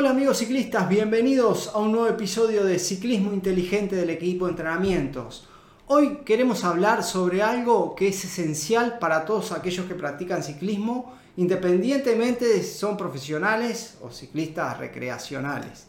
[0.00, 5.48] Hola amigos ciclistas, bienvenidos a un nuevo episodio de Ciclismo Inteligente del equipo entrenamientos.
[5.88, 12.46] Hoy queremos hablar sobre algo que es esencial para todos aquellos que practican ciclismo, independientemente
[12.46, 15.88] de si son profesionales o ciclistas recreacionales.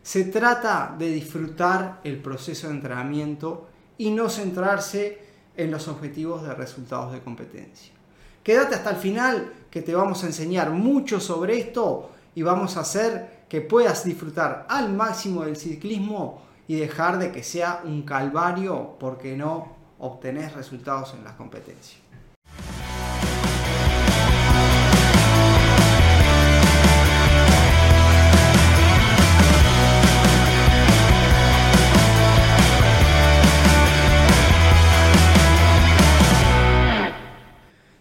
[0.00, 3.66] Se trata de disfrutar el proceso de entrenamiento
[3.98, 5.18] y no centrarse
[5.56, 7.92] en los objetivos de resultados de competencia.
[8.44, 12.82] Quédate hasta el final que te vamos a enseñar mucho sobre esto y vamos a
[12.82, 18.96] hacer que puedas disfrutar al máximo del ciclismo y dejar de que sea un calvario
[19.00, 22.00] porque no obtenés resultados en las competencias.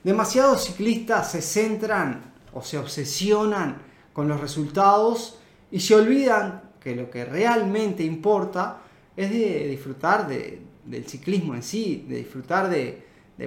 [0.03, 3.81] Demasiados ciclistas se centran o se obsesionan
[4.13, 5.39] con los resultados
[5.71, 8.81] y se olvidan que lo que realmente importa
[9.15, 13.03] es de disfrutar del ciclismo en sí, de disfrutar de,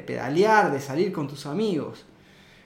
[0.06, 2.04] pedalear, de salir con tus amigos.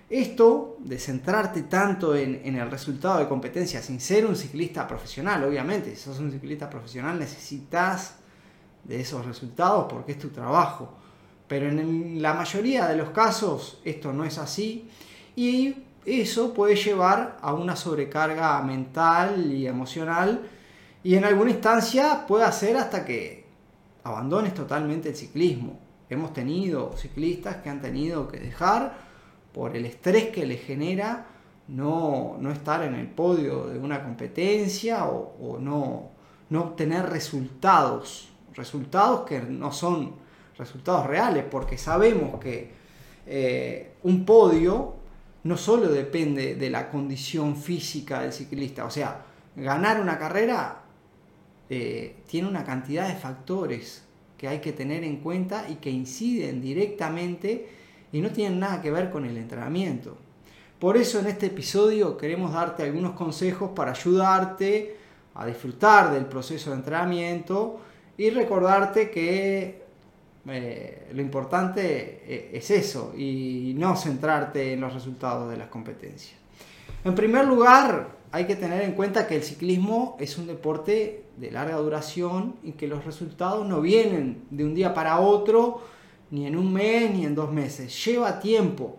[0.09, 5.43] Esto de centrarte tanto en, en, el resultado de competencia sin ser un ciclista profesional,
[5.45, 8.17] obviamente, si sos un ciclista profesional necesitas
[8.85, 10.95] de esos resultados porque es tu trabajo.
[11.49, 14.89] Pero en la mayoría de los casos esto no es así
[15.35, 15.75] y
[16.07, 20.49] eso puede llevar a una sobrecarga mental y emocional
[21.03, 23.45] y en alguna instancia puede hacer hasta que
[24.05, 25.81] abandones totalmente el ciclismo.
[26.09, 28.97] Hemos tenido ciclistas que han tenido que dejar
[29.53, 31.27] por el estrés que les genera
[31.69, 36.11] no, estar en el podio de una competencia o, no,
[36.51, 40.15] no obtener resultados, resultados que no son
[40.57, 42.73] resultados reales, porque sabemos que
[43.27, 44.95] eh, un podio
[45.47, 50.83] no solo depende de la condición física del ciclista, o sea, ganar una carrera
[51.71, 54.03] eh, tiene una cantidad de factores
[54.37, 57.69] que hay que tener en cuenta y que inciden directamente
[58.13, 60.19] y no tienen nada que ver con el entrenamiento.
[60.79, 64.97] Por eso en este episodio queremos darte algunos consejos para ayudarte
[65.35, 67.81] a disfrutar del proceso de entrenamiento
[68.19, 69.86] y recordarte que
[70.49, 76.39] eh, lo importante eh, es eso y no centrarte en los resultados de las competencias.
[77.05, 81.51] En primer lugar, hay que tener en cuenta que el ciclismo es un deporte de
[81.51, 85.83] larga duración y que los resultados no vienen de un día para otro,
[86.31, 88.05] ni en un mes, ni en dos meses.
[88.05, 88.99] Lleva tiempo.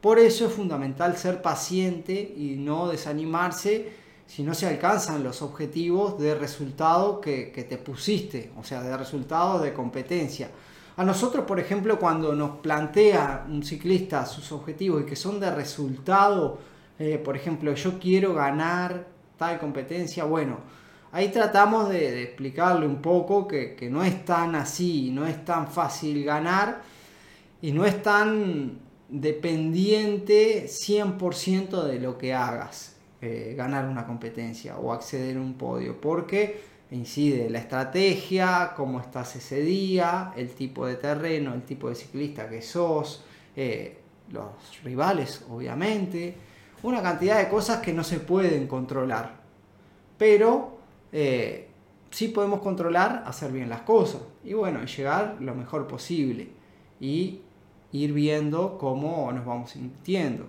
[0.00, 3.92] Por eso es fundamental ser paciente y no desanimarse
[4.26, 8.96] si no se alcanzan los objetivos de resultado que, que te pusiste, o sea, de
[8.96, 10.50] resultados de competencia.
[10.96, 15.50] A nosotros, por ejemplo, cuando nos plantea un ciclista sus objetivos y que son de
[15.50, 16.58] resultado,
[16.98, 19.06] eh, por ejemplo, yo quiero ganar
[19.38, 20.58] tal competencia, bueno,
[21.10, 26.24] ahí tratamos de, explicarle un poco que, no es tan así, no es tan fácil
[26.24, 26.82] ganar
[27.62, 34.92] y no es tan dependiente 100% de lo que hagas, eh, ganar una competencia o
[34.92, 40.96] acceder a un podio, porque incide la estrategia, cómo estás ese día, el tipo de
[40.96, 43.24] terreno, el tipo de ciclista que sos,
[43.56, 43.98] eh,
[44.30, 44.46] los
[44.84, 46.34] rivales, obviamente,
[46.82, 49.40] una cantidad de cosas que no se pueden controlar.
[50.18, 50.78] Pero
[51.12, 51.68] eh,
[52.10, 56.48] sí podemos controlar hacer bien las cosas y bueno, llegar lo mejor posible
[57.00, 57.40] y
[57.92, 60.46] ir viendo cómo nos vamos sintiendo.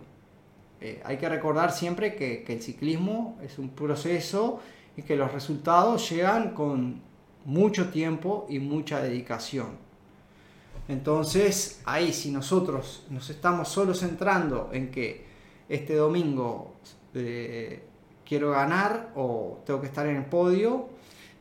[0.82, 4.59] Eh, hay que recordar siempre que, que el ciclismo es un proceso
[4.96, 7.02] y que los resultados llegan con
[7.46, 9.84] mucho tiempo y mucha dedicación.
[10.88, 15.26] Entonces, ahí si nosotros nos estamos solo centrando en que
[15.70, 16.74] este domingo
[17.14, 17.84] eh,
[18.26, 20.90] quiero ganar o tengo que estar en el podio,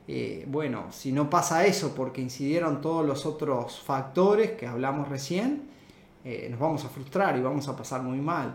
[0.07, 5.71] eh, bueno, si no pasa eso porque incidieron todos los otros factores que hablamos recién,
[6.25, 8.55] eh, nos vamos a frustrar y vamos a pasar muy mal.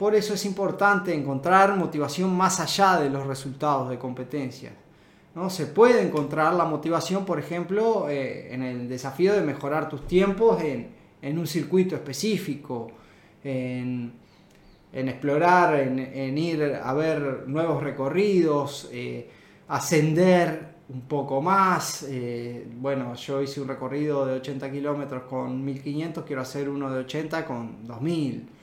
[0.00, 4.72] Por eso es importante encontrar motivación más allá de los resultados de competencia.
[5.34, 5.50] ¿no?
[5.50, 10.62] Se puede encontrar la motivación, por ejemplo, eh, en el desafío de mejorar tus tiempos
[10.62, 12.90] en, un circuito específico,
[13.44, 14.14] en,
[14.90, 19.28] explorar, en, ir a ver nuevos recorridos, eh,
[19.68, 22.06] ascender un poco más.
[22.08, 27.00] Eh, bueno, yo hice un recorrido de 80 kilómetros con 1500, quiero hacer uno de
[27.00, 28.59] 80 con 2000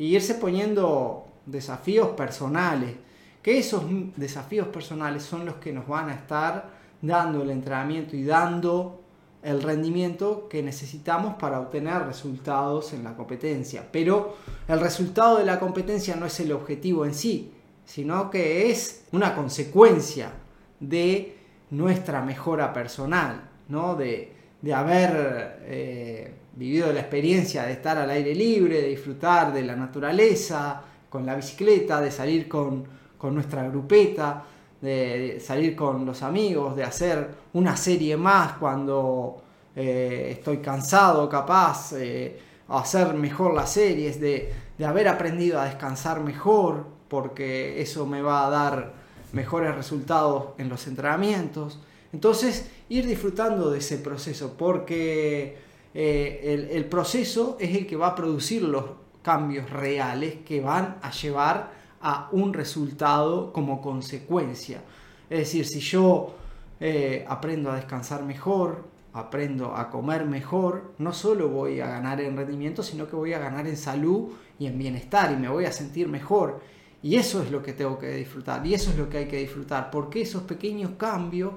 [0.00, 2.94] y irse poniendo desafíos personales,
[3.42, 3.82] que esos
[4.16, 6.70] desafíos personales son los que nos van a estar
[7.02, 9.02] dando el entrenamiento y dando
[9.42, 13.86] el rendimiento que necesitamos para obtener resultados en la competencia.
[13.92, 17.52] Pero el resultado de la competencia no es el objetivo en sí,
[17.84, 20.32] sino que es una consecuencia
[20.80, 21.36] de
[21.68, 23.96] nuestra mejora personal, ¿no?
[23.96, 24.32] de,
[24.72, 30.82] haber eh, vivido la experiencia de estar al aire libre, de disfrutar de la naturaleza,
[31.10, 32.84] con la bicicleta, de salir con,
[33.22, 34.44] nuestra grupeta,
[34.80, 39.42] de, salir con los amigos, de hacer una serie más cuando
[39.74, 42.38] eh, estoy cansado, capaz, eh,
[42.68, 48.46] hacer mejor las series, de, de haber aprendido a descansar mejor, porque eso me va
[48.46, 48.92] a dar
[49.32, 51.80] mejores resultados en los entrenamientos.
[52.12, 55.58] Entonces, ir disfrutando de ese proceso, porque
[55.92, 58.84] eh, el, proceso es el que va a producir los
[59.22, 64.82] cambios reales que van a llevar a un resultado como consecuencia.
[65.28, 66.34] Es decir, si yo
[66.78, 72.36] eh, aprendo a descansar mejor, aprendo a comer mejor, no solo voy a ganar en
[72.36, 75.72] rendimiento, sino que voy a ganar en salud y en bienestar y me voy a
[75.72, 76.60] sentir mejor.
[77.02, 79.38] Y eso es lo que tengo que disfrutar y eso es lo que hay que
[79.38, 81.54] disfrutar, porque esos pequeños cambios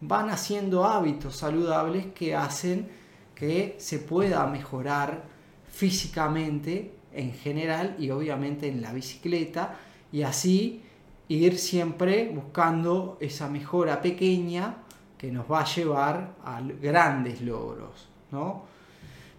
[0.00, 3.01] van haciendo hábitos saludables que hacen
[3.34, 5.24] que se pueda mejorar
[5.70, 9.78] físicamente en general y obviamente en la bicicleta
[10.12, 10.82] y así
[11.28, 14.76] ir siempre buscando esa mejora pequeña
[15.16, 18.08] que nos va a llevar a grandes logros.
[18.30, 18.62] ¿no?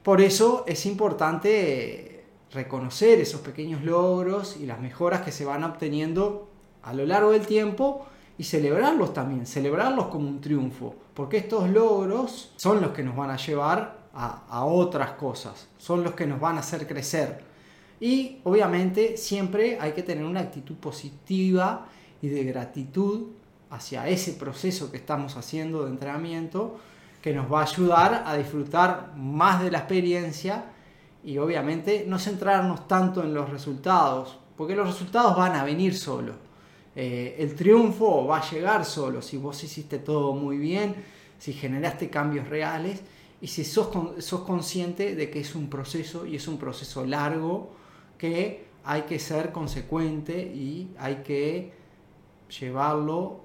[0.02, 6.50] Por eso es importante reconocer esos pequeños logros y las mejoras que se van obteniendo
[6.84, 8.06] a lo largo del tiempo
[8.38, 13.30] y celebrarlos también, celebrarlos como un triunfo, porque estos logros son los que nos van
[13.30, 17.44] a llevar a, otras cosas, son los que nos van a hacer crecer.
[18.00, 21.88] Y obviamente siempre hay que tener una actitud positiva
[22.22, 23.28] y de gratitud
[23.70, 26.78] hacia ese proceso que estamos haciendo de entrenamiento
[27.22, 30.66] que nos va a ayudar a disfrutar más de la experiencia
[31.24, 36.34] y obviamente no centrarnos tanto en los resultados, porque los resultados van a venir solo.
[36.96, 40.96] Eh, el triunfo va a llegar solo si vos hiciste todo muy bien,
[41.40, 43.02] si generaste cambios reales
[43.42, 43.90] y si sos,
[44.24, 47.72] sos consciente de que es un proceso y es un proceso largo
[48.18, 51.74] que hay que ser consecuente y hay que
[52.60, 53.42] llevarlo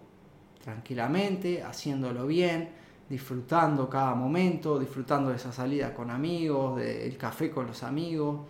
[0.63, 2.79] tranquilamente, haciéndolo bien
[3.09, 8.41] disfrutando cada momento, disfrutando de esa salida con amigos, del café con los amigos.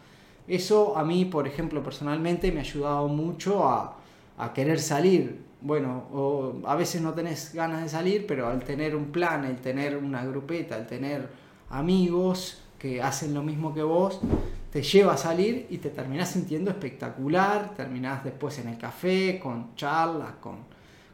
[0.47, 3.97] Eso a mí, por ejemplo, personalmente me ha ayudado mucho a,
[4.55, 5.44] querer salir.
[5.61, 9.96] Bueno, a veces no tenés ganas de salir, pero al tener un plan, el tener
[9.96, 11.29] una grupeta, el tener
[11.70, 14.20] amigos que hacen lo mismo que vos,
[14.70, 19.75] te lleva a salir y te terminás sintiendo espectacular, terminás después en el café, con
[19.75, 20.58] charlas, con,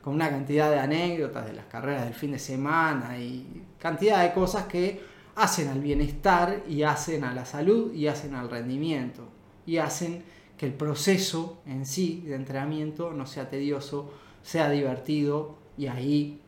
[0.02, 4.34] con una cantidad de anécdotas de las carreras del fin de semana y cantidad de
[4.34, 5.00] cosas que
[5.36, 9.22] hacen al bienestar y hacen a la salud y hacen al rendimiento
[9.66, 10.22] y hacen
[10.56, 14.12] que el proceso en sí de entrenamiento no sea tedioso,
[14.42, 16.40] sea divertido y ahí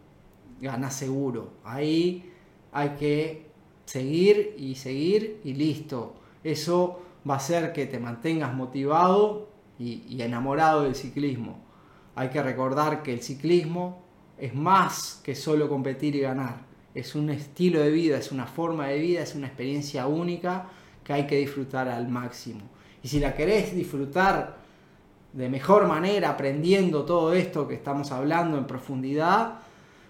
[0.61, 1.53] gana seguro.
[1.65, 2.33] Ahí
[2.73, 3.47] hay que
[3.85, 6.15] seguir y seguir y listo.
[6.45, 9.49] Eso va a hacer que te mantengas motivado
[9.79, 11.59] y, y enamorado del ciclismo.
[12.15, 14.03] Hay que recordar que el ciclismo
[14.39, 16.67] es más que solo competir y ganar.
[16.95, 20.69] Es un estilo de vida, es una forma de vida, es una experiencia única
[21.05, 22.76] que hay que disfrutar al máximo.
[23.07, 24.57] Y si la querés disfrutar
[25.33, 29.61] de mejor manera, aprendiendo todo esto que estamos hablando en profundidad,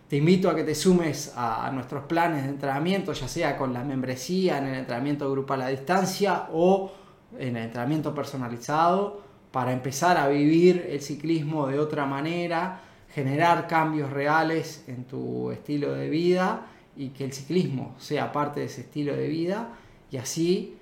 [0.08, 3.84] te invito a que te sumes a, nuestros planes de entrenamiento, ya sea con la
[3.84, 6.90] membresía, en el entrenamiento grupal a distancia o
[7.38, 9.20] en el entrenamiento personalizado
[9.50, 12.80] para empezar a vivir el ciclismo de otra manera,
[13.12, 16.64] generar cambios reales en tu estilo de vida
[16.96, 19.68] y que el ciclismo sea parte de ese estilo de vida
[20.10, 20.78] y así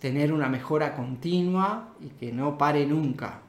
[0.00, 3.40] tener una mejora continua y que no pare nunca.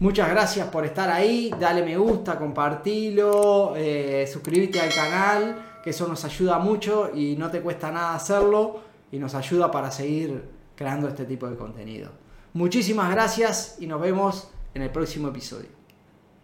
[0.00, 6.08] Muchas gracias por estar ahí, dale me gusta, compartilo, eh, suscríbete al canal, que eso
[6.08, 10.42] nos ayuda mucho y no te cuesta nada hacerlo y nos ayuda para seguir
[10.74, 12.10] creando este tipo de contenido.
[12.54, 15.81] Muchísimas gracias y nos vemos en el próximo episodio.